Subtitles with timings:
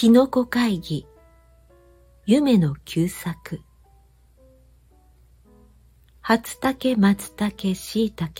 [0.00, 1.08] キノコ会議。
[2.24, 3.62] 夢の旧作。
[6.20, 8.30] 初竹松茸椎茸。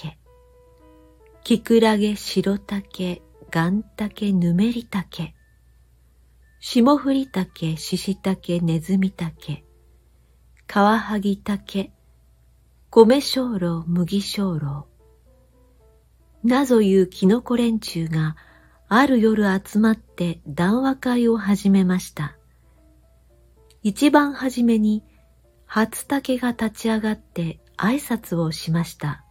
[1.43, 3.23] キクラゲ白竹
[3.53, 5.35] 岩竹ぬめり竹
[6.61, 9.65] 霜降り竹獅子竹ネズミ竹
[10.69, 11.91] カワハギ竹
[12.91, 14.85] 米精霊麦精霊
[16.45, 18.37] なぞいうキノコ連中が
[18.91, 22.37] ある夜集まって談話会を始めました。
[23.83, 25.05] 一番初めに
[25.67, 29.25] 初竹が立ち上がって挨拶をしました。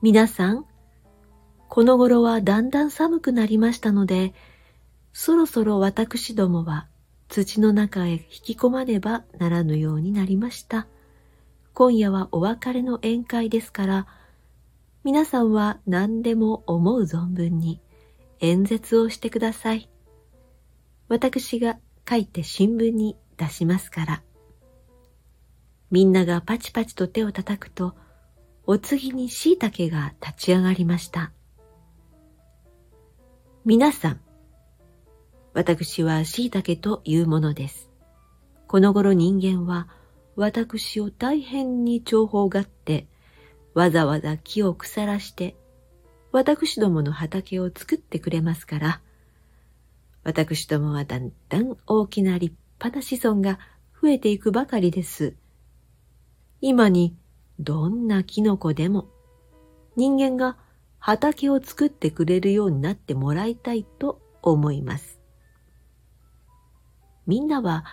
[0.00, 0.64] 皆さん、
[1.68, 4.32] この頃はだんだん寒くなりましたので、
[5.12, 6.88] そろそろ私どもは
[7.28, 10.86] 土の中へ引き込まねばならぬようになりました。
[11.74, 14.06] 今夜はお別れの宴会ですから、
[15.04, 17.80] 皆さんは何でも思う存分に
[18.38, 19.90] 演説をしてください。
[21.08, 24.22] 私が書いて新聞に出しますから。
[25.90, 27.94] みんながパチパチと手を叩くと、
[28.64, 31.32] お次に椎茸が立ち上がりました。
[33.64, 34.20] 皆さん、
[35.52, 37.90] 私は椎茸というものです。
[38.68, 39.88] この頃人間は
[40.36, 43.06] 私を大変に重宝がって
[43.74, 45.56] わざわざ木を腐らして、
[46.30, 49.00] 私どもの畑を作ってくれますから、
[50.24, 53.58] 私どもはだんだん大きな立派な子孫が
[54.00, 55.34] 増えていくばかりです。
[56.60, 57.16] 今に
[57.58, 59.08] どんなキノコでも
[59.96, 60.56] 人間が
[60.98, 65.18] 畑を作ってくれるようになってもらいたいと思います。
[67.26, 67.84] みんなは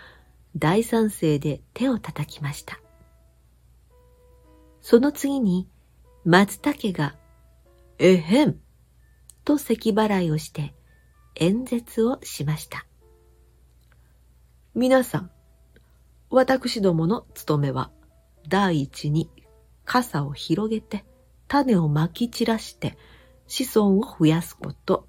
[0.55, 2.79] 大賛成で手を叩きました。
[4.81, 5.67] その次に
[6.25, 7.15] 松茸が、
[7.97, 8.59] えへん
[9.43, 10.73] と咳払いをして
[11.35, 12.85] 演説をしました。
[14.75, 15.31] 皆さん、
[16.29, 17.91] 私どもの務めは、
[18.47, 19.29] 第一に
[19.85, 21.05] 傘を広げて、
[21.47, 22.97] 種をまき散らして、
[23.47, 25.07] 子孫を増やすこと。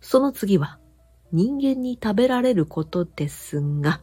[0.00, 0.78] その次は、
[1.32, 4.00] 人間に食べられることですが、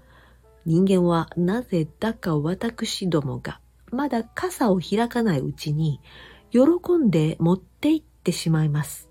[0.66, 3.62] 人間はなぜだか私どもが
[3.92, 6.02] まだ傘を開かないうちに、
[6.52, 6.62] 喜
[6.98, 9.10] んで持って行ってしまいます。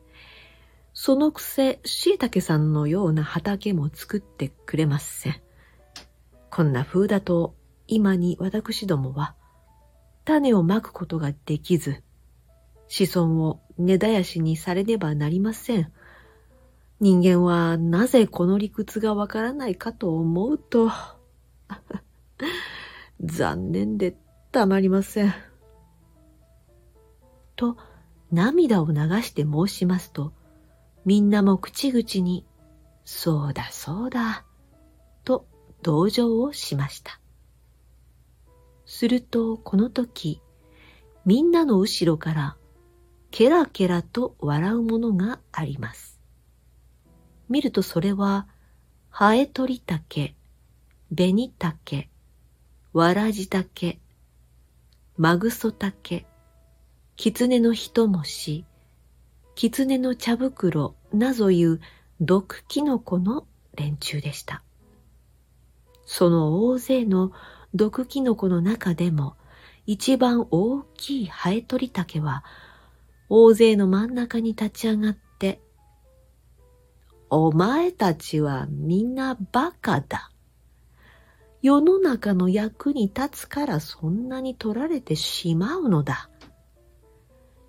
[0.92, 5.40] そのくせ、椎茸さんのような畑も作ってくれません。
[6.50, 7.54] こんな風だと、
[7.86, 9.34] 今に私どもは、
[10.24, 12.02] 種をまくことができず、
[12.88, 15.92] 子孫を根絶やしにされねばなりません。
[16.98, 20.90] 人間はなぜこの理屈がわからないかと思うと、
[23.20, 24.16] 残念で
[24.56, 25.34] たまりません。
[27.56, 27.76] と
[28.32, 30.32] 涙を流して申しますと、
[31.04, 32.46] みんなも口々に、
[33.04, 34.46] そうだそうだ、
[35.24, 35.46] と
[35.82, 37.20] 同情をしました。
[38.86, 40.40] するとこの時、
[41.26, 42.56] みんなの後ろから
[43.30, 46.18] ケラケラと笑うものがあります。
[47.50, 48.48] 見るとそれは、
[49.10, 50.34] ハエトリタケ、
[51.10, 52.08] ベニタケ、
[52.94, 54.00] わらじタケ、
[55.18, 56.26] マグソタケ、
[57.16, 58.66] 狐の人もし、
[59.54, 61.80] 狐の茶袋なぞいう
[62.20, 64.62] 毒キノコの連中でした。
[66.04, 67.32] その大勢の
[67.74, 69.36] 毒キノコの中でも
[69.86, 72.44] 一番大きいハエトリタケは
[73.30, 75.62] 大勢の真ん中に立ち上がって、
[77.30, 80.30] お前たちはみんなバカだ。
[81.66, 86.30] 世の中の役に立つからそんなに取られてしまうのだ。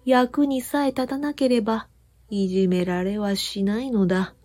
[0.06, 1.88] 役にさえ立たなければ
[2.30, 4.35] いじめられはしないのだ。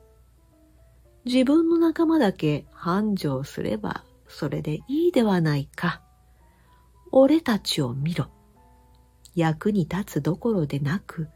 [1.27, 6.01] 自分の仲間だけ繁盛すればそれでいいではないか。
[7.11, 8.31] 俺たちを見ろ。
[9.35, 11.29] 役に立つどころでなく、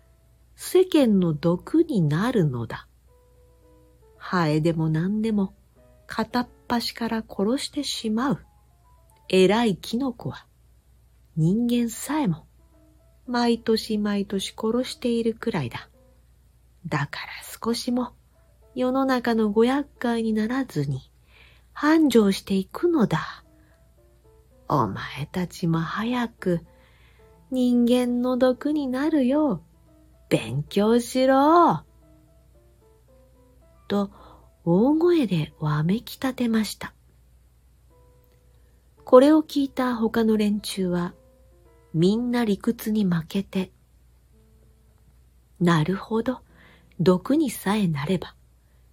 [0.55, 2.89] 世間の毒になるのだ。
[4.17, 5.53] ハエでも何でも
[6.07, 8.39] 片っ端から殺してしまう
[9.29, 10.47] 偉いキノコは
[11.37, 12.47] 人間さえも
[13.27, 15.89] 毎年毎年殺しているくらいだ。
[16.87, 17.33] だから
[17.63, 18.13] 少しも
[18.75, 21.11] 世の中のご厄介にならずに
[21.73, 23.45] 繁盛していくのだ。
[24.69, 26.61] お前たちも早く
[27.51, 29.63] 人間の毒になるよう
[30.29, 31.85] 勉強しろ。
[33.89, 34.11] と
[34.69, 36.93] 大声でわめき立てました。
[39.05, 41.15] これを聞いた他の連中は、
[41.95, 43.71] みんな理屈に負けて、
[45.61, 46.41] なるほど、
[46.99, 48.35] 毒にさえなれば、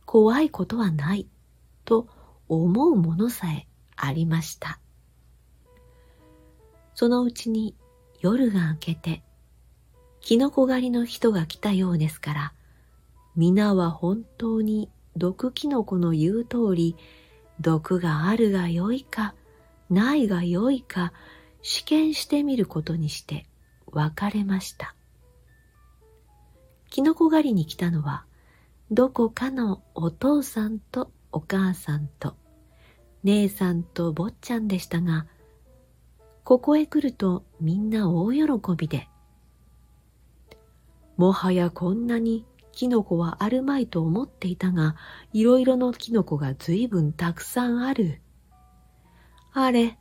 [0.05, 1.27] 怖いことはない
[1.85, 2.07] と
[2.47, 3.65] 思うものさえ
[3.95, 4.79] ありました。
[6.93, 7.75] そのうちに
[8.19, 9.23] 夜が明けて、
[10.21, 12.53] キノコ狩りの人が来たようですから、
[13.35, 16.95] 皆は本当に毒キノコの言う通り、
[17.59, 19.35] 毒があるがよいか、
[19.89, 21.13] ないがよいか、
[21.61, 23.45] 試験してみることにして
[23.91, 24.95] 別れました。
[26.89, 28.25] キノコ狩りに来たのは、
[28.91, 32.35] どこかのお父さんとお母さんと、
[33.23, 35.25] 姉さんと坊ちゃんでしたが、
[36.43, 38.41] ここへ来るとみんな大喜
[38.77, 39.07] びで、
[41.17, 44.95] もはやこんなにキノコはあるまいと思っていたが、
[45.31, 48.21] いろいろのキノコが随分たくさんある。
[49.53, 49.97] あれ、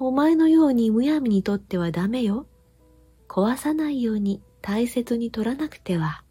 [0.00, 2.46] お前のようにむやみにとってはダメよ。
[3.28, 6.22] 壊さないように大切に取らなくては。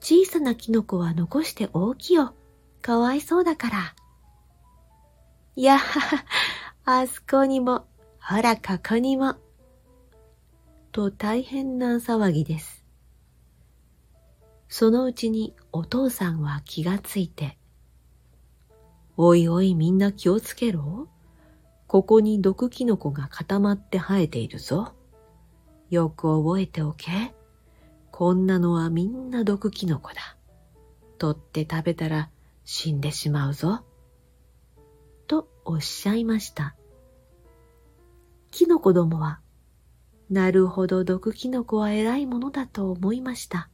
[0.00, 2.34] 小さなキノコは残して大きよ。
[2.82, 3.94] かわいそうだから。
[5.56, 5.78] いや、
[6.84, 7.86] あそこにも、
[8.20, 9.36] ほらここにも。
[10.90, 12.81] と大変な騒ぎです。
[14.74, 17.58] そのうちにお父さんは気がついて、
[19.18, 21.08] おいおいみんな気をつけろ。
[21.86, 24.94] ここに毒キノコが固まって生えているぞ。
[25.90, 27.34] よく覚えておけ。
[28.10, 30.38] こんなのはみんな毒キノコだ。
[31.18, 32.30] 取って食べたら
[32.64, 33.84] 死んでしまうぞ。
[35.26, 36.74] とおっしゃいました。
[38.50, 39.42] キノコどもは、
[40.30, 43.68] なるほど毒キノコは偉いものだと思いました。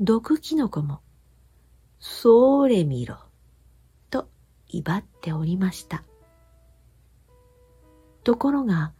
[0.00, 1.00] 毒キノコも、
[1.98, 3.16] それ見ろ、
[4.10, 4.28] と
[4.68, 6.04] 威張っておりました。
[8.22, 8.92] ところが、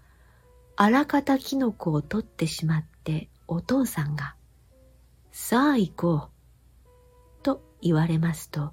[0.75, 4.35] あらかたキノコを取ってしまってお父さんが、
[5.31, 6.31] さあ行こ
[7.41, 8.73] う、と言われますと、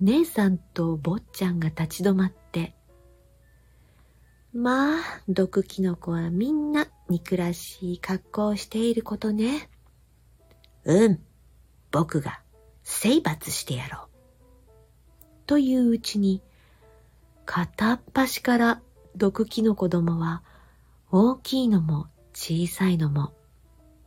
[0.00, 2.74] 姉さんと坊ちゃんが立ち止まって、
[4.54, 9.68] まあ、毒キノコはみんな憎らしい格好をしていることね。
[10.84, 11.20] うん、
[11.90, 12.40] 僕が
[12.82, 14.08] 征伐してやろう。
[15.46, 16.42] といううちに、
[17.44, 18.82] 片っ端から
[19.16, 20.42] 毒キノコどもは
[21.10, 23.34] 大きいのも小さいのも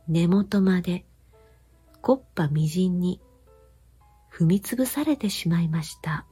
[0.08, 1.04] 根元まで
[2.02, 3.20] こっぱみじんに
[4.32, 6.26] 踏みつぶされてしまいました。